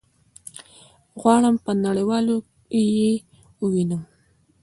[1.21, 2.35] غواړم په نړيوالو
[2.69, 3.13] کي يي
[3.61, 4.01] ووينم